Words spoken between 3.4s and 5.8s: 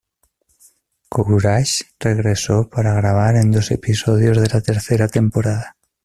dos episodios de la tercera temporada.